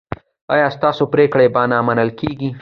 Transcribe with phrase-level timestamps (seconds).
[0.53, 2.49] ایا ستاسو پریکړې به نه منل کیږي؟